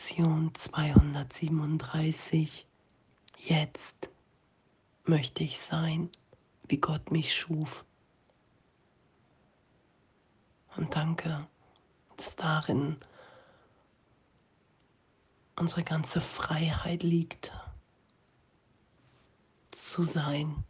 [0.00, 2.66] Lektion 237.
[3.36, 4.08] Jetzt
[5.04, 6.08] möchte ich sein,
[6.68, 7.84] wie Gott mich schuf.
[10.76, 11.46] Und danke,
[12.16, 12.96] dass darin
[15.56, 17.52] unsere ganze Freiheit liegt,
[19.70, 20.64] zu sein,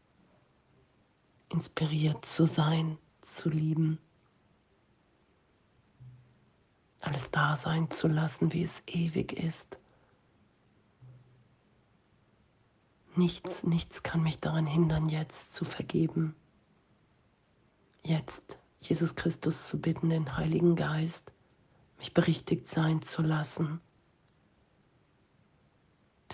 [1.51, 4.01] inspiriert zu sein, zu lieben,
[7.01, 9.79] alles da sein zu lassen, wie es ewig ist.
[13.17, 16.35] Nichts, nichts kann mich daran hindern, jetzt zu vergeben.
[18.03, 21.33] Jetzt Jesus Christus zu bitten, den Heiligen Geist,
[21.99, 23.81] mich berichtigt sein zu lassen,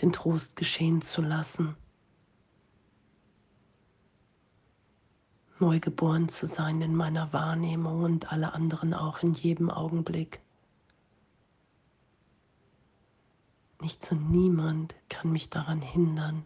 [0.01, 1.77] den Trost geschehen zu lassen,
[5.59, 10.41] neu geboren zu sein in meiner Wahrnehmung und alle anderen auch in jedem Augenblick.
[13.87, 16.45] Nichts und niemand kann mich daran hindern.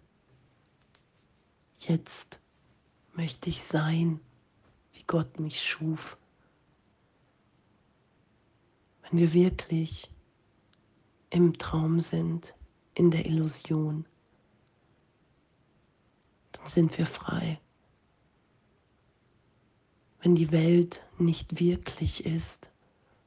[1.79, 2.39] Jetzt
[3.15, 4.21] möchte ich sein
[4.93, 6.19] wie Gott mich schuf.
[9.01, 10.11] Wenn wir wirklich
[11.31, 12.57] im Traum sind,
[12.93, 14.05] in der Illusion,
[16.53, 17.59] dann sind wir frei.
[20.21, 22.71] Wenn die Welt nicht wirklich ist,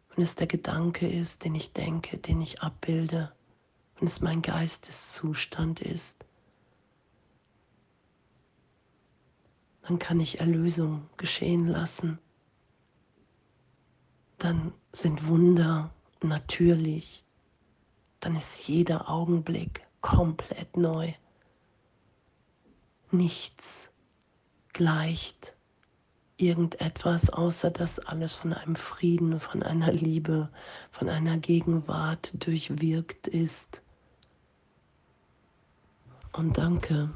[0.10, 3.34] wenn es der Gedanke ist, den ich denke, den ich abbilde,
[4.06, 6.26] es mein Geisteszustand ist,
[9.84, 12.20] dann kann ich Erlösung geschehen lassen.
[14.38, 17.24] Dann sind Wunder natürlich.
[18.20, 21.14] Dann ist jeder Augenblick komplett neu.
[23.12, 23.92] Nichts
[24.72, 25.56] gleicht
[26.38, 30.50] irgendetwas, außer dass alles von einem Frieden, von einer Liebe,
[30.92, 33.84] von einer Gegenwart durchwirkt ist.
[36.36, 37.12] Und danke.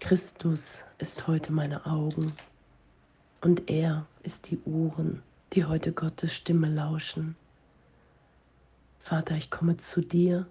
[0.00, 2.34] Christus ist heute meine Augen
[3.40, 7.36] und er ist die Ohren, die heute Gottes Stimme lauschen.
[8.98, 10.44] Vater, ich komme zu dir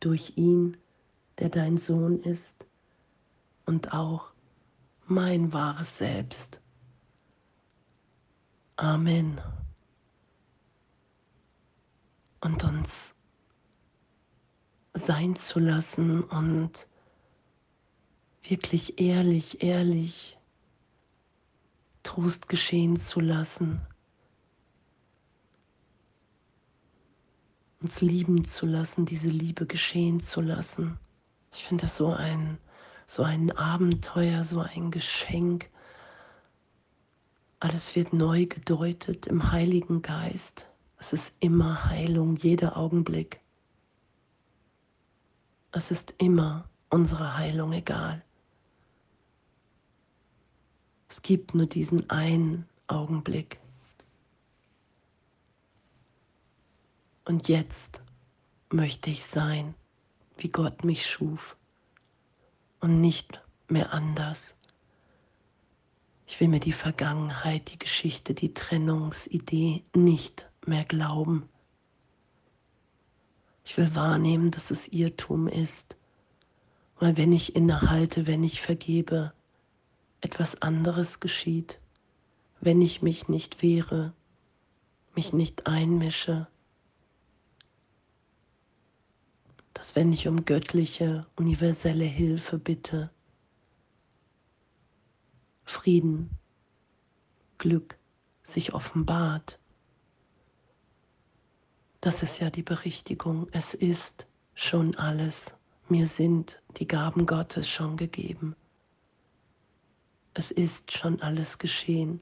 [0.00, 0.76] durch ihn,
[1.38, 2.66] der dein Sohn ist
[3.64, 4.30] und auch
[5.06, 6.60] mein wahres Selbst.
[8.76, 9.40] Amen.
[12.42, 13.16] Und uns
[14.94, 16.86] sein zu lassen und
[18.42, 20.38] wirklich ehrlich, ehrlich
[22.04, 23.80] Trost geschehen zu lassen,
[27.80, 30.98] uns lieben zu lassen, diese Liebe geschehen zu lassen.
[31.52, 32.58] Ich finde das so ein,
[33.06, 35.70] so ein Abenteuer, so ein Geschenk.
[37.60, 40.66] Alles wird neu gedeutet im Heiligen Geist.
[40.98, 43.43] Es ist immer Heilung, jeder Augenblick.
[45.76, 48.22] Es ist immer unsere Heilung egal.
[51.08, 53.58] Es gibt nur diesen einen Augenblick.
[57.24, 58.02] Und jetzt
[58.70, 59.74] möchte ich sein,
[60.36, 61.56] wie Gott mich schuf
[62.78, 64.54] und nicht mehr anders.
[66.28, 71.48] Ich will mir die Vergangenheit, die Geschichte, die Trennungsidee nicht mehr glauben.
[73.64, 75.96] Ich will wahrnehmen, dass es Irrtum ist,
[76.98, 79.32] weil wenn ich innehalte, wenn ich vergebe,
[80.20, 81.80] etwas anderes geschieht,
[82.60, 84.12] wenn ich mich nicht wehre,
[85.14, 86.46] mich nicht einmische,
[89.74, 93.10] dass wenn ich um göttliche, universelle Hilfe bitte,
[95.64, 96.30] Frieden,
[97.58, 97.98] Glück
[98.42, 99.58] sich offenbart.
[102.04, 103.48] Das ist ja die Berichtigung.
[103.52, 105.54] Es ist schon alles.
[105.88, 108.54] Mir sind die Gaben Gottes schon gegeben.
[110.34, 112.20] Es ist schon alles geschehen.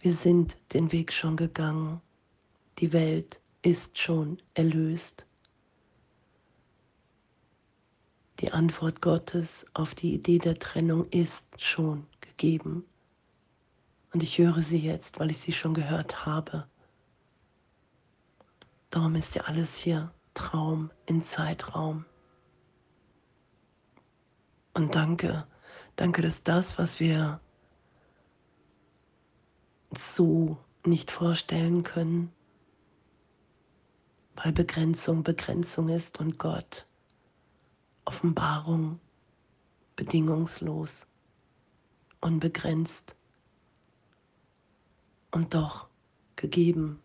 [0.00, 2.00] Wir sind den Weg schon gegangen.
[2.78, 5.26] Die Welt ist schon erlöst.
[8.40, 12.86] Die Antwort Gottes auf die Idee der Trennung ist schon gegeben.
[14.14, 16.66] Und ich höre sie jetzt, weil ich sie schon gehört habe.
[18.92, 22.04] Darum ist ja alles hier Traum in Zeitraum.
[24.74, 25.44] Und danke,
[25.96, 27.40] Danke, dass das, was wir
[29.94, 32.32] so nicht vorstellen können,
[34.36, 36.86] weil Begrenzung Begrenzung ist und Gott
[38.04, 38.98] Offenbarung
[39.94, 41.06] bedingungslos,
[42.20, 43.14] unbegrenzt
[45.30, 45.88] und doch
[46.34, 47.00] gegeben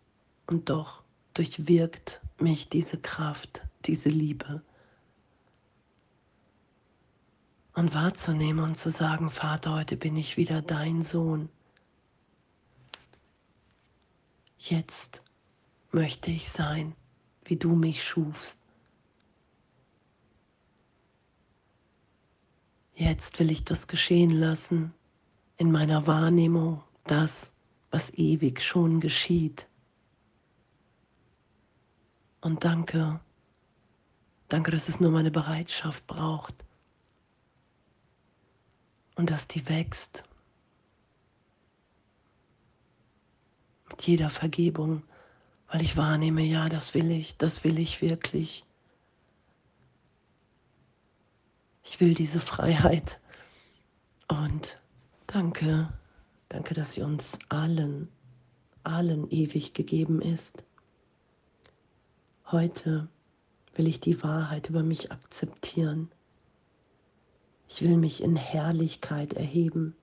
[0.46, 1.04] und doch
[1.38, 4.60] durchwirkt mich diese Kraft, diese Liebe.
[7.74, 11.48] Und wahrzunehmen und zu sagen, Vater, heute bin ich wieder dein Sohn.
[14.58, 15.22] Jetzt
[15.92, 16.96] möchte ich sein,
[17.44, 18.58] wie du mich schufst.
[22.96, 24.92] Jetzt will ich das geschehen lassen
[25.56, 27.52] in meiner Wahrnehmung, das,
[27.92, 29.68] was ewig schon geschieht.
[32.40, 33.20] Und danke,
[34.48, 36.54] danke, dass es nur meine Bereitschaft braucht.
[39.16, 40.22] Und dass die wächst.
[43.90, 45.02] Mit jeder Vergebung,
[45.68, 48.64] weil ich wahrnehme, ja, das will ich, das will ich wirklich.
[51.82, 53.18] Ich will diese Freiheit.
[54.28, 54.78] Und
[55.26, 55.92] danke,
[56.50, 58.08] danke, dass sie uns allen,
[58.84, 60.62] allen ewig gegeben ist.
[62.50, 63.06] Heute
[63.74, 66.10] will ich die Wahrheit über mich akzeptieren.
[67.68, 69.94] Ich will mich in Herrlichkeit erheben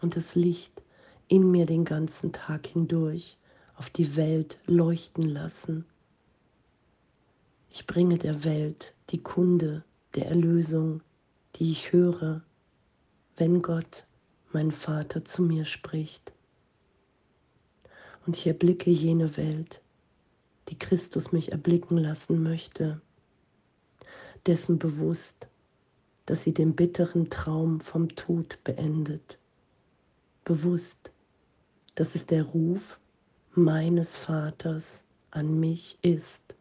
[0.00, 0.82] und das Licht
[1.28, 3.38] in mir den ganzen Tag hindurch
[3.76, 5.84] auf die Welt leuchten lassen.
[7.70, 9.84] Ich bringe der Welt die Kunde
[10.16, 11.04] der Erlösung,
[11.54, 12.42] die ich höre,
[13.36, 14.08] wenn Gott,
[14.52, 16.32] mein Vater, zu mir spricht.
[18.26, 19.80] Und ich erblicke jene Welt,
[20.68, 23.00] die Christus mich erblicken lassen möchte,
[24.46, 25.48] dessen bewusst,
[26.26, 29.38] dass sie den bitteren Traum vom Tod beendet,
[30.44, 31.12] bewusst,
[31.94, 32.98] dass es der Ruf
[33.54, 36.56] meines Vaters an mich ist.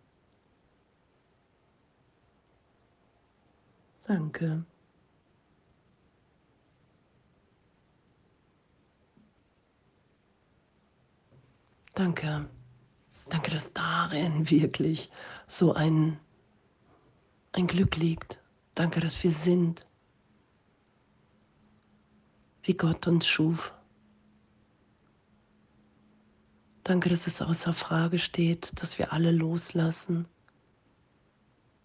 [4.07, 4.63] Danke.
[11.95, 12.49] Danke.
[13.29, 15.09] Danke, dass darin wirklich
[15.47, 16.19] so ein,
[17.53, 18.39] ein Glück liegt.
[18.75, 19.85] Danke, dass wir sind,
[22.63, 23.73] wie Gott uns schuf.
[26.83, 30.27] Danke, dass es außer Frage steht, dass wir alle loslassen.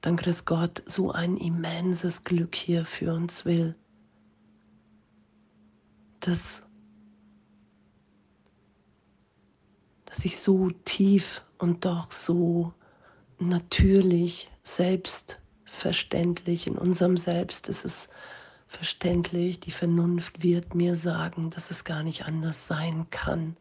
[0.02, 3.74] Danke, dass Gott so ein immenses Glück hier für uns will.
[6.20, 6.66] Dass,
[10.10, 12.74] dass ich so tief und doch so
[13.38, 18.08] natürlich, selbstverständlich in unserem Selbst ist es
[18.66, 23.56] verständlich, die Vernunft wird mir sagen, dass es gar nicht anders sein kann.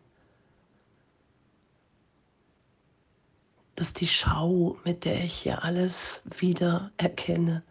[3.80, 7.63] dass die Schau, mit der ich hier alles wieder erkenne,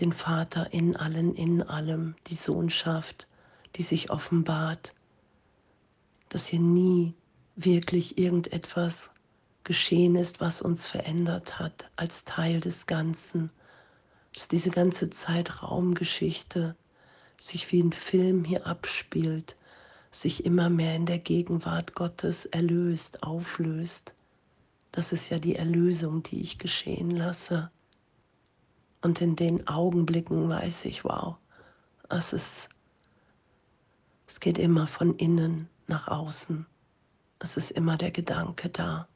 [0.00, 3.26] den Vater in allen, in allem, die Sohnschaft,
[3.76, 4.94] die sich offenbart,
[6.30, 7.12] dass hier nie
[7.64, 9.10] wirklich irgendetwas
[9.64, 13.50] geschehen ist, was uns verändert hat als Teil des Ganzen,
[14.34, 16.74] dass diese ganze Zeitraumgeschichte
[17.38, 19.56] sich wie ein Film hier abspielt,
[20.10, 24.14] sich immer mehr in der Gegenwart Gottes erlöst, auflöst
[24.92, 27.70] das ist ja die Erlösung, die ich geschehen lasse.
[29.02, 31.36] Und in den Augenblicken weiß ich, wow,
[32.08, 32.68] es ist,
[34.26, 36.66] es geht immer von innen nach außen.
[37.40, 39.08] Es ist immer der Gedanke da.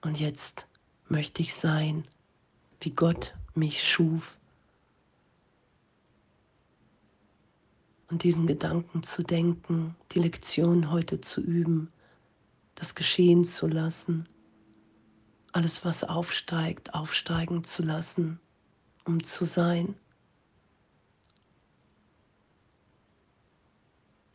[0.00, 0.68] Und jetzt
[1.08, 2.06] möchte ich sein,
[2.80, 4.38] wie Gott mich schuf.
[8.10, 11.92] Und diesen Gedanken zu denken, die Lektion heute zu üben,
[12.74, 14.28] das geschehen zu lassen,
[15.52, 18.38] alles, was aufsteigt, aufsteigen zu lassen,
[19.04, 19.96] um zu sein.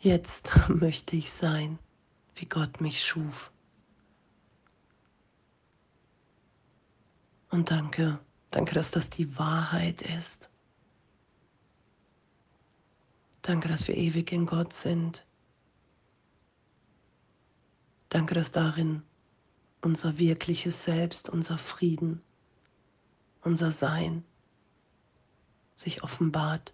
[0.04, 1.80] Jetzt möchte ich sein,
[2.36, 3.52] wie Gott mich schuf.
[7.50, 8.20] Und danke,
[8.52, 10.50] danke, dass das die Wahrheit ist.
[13.44, 15.26] Danke, dass wir ewig in Gott sind.
[18.10, 19.04] Danke, dass darin
[19.82, 22.22] unser wirkliches Selbst, unser Frieden,
[23.42, 24.26] unser Sein
[25.76, 26.74] sich offenbart.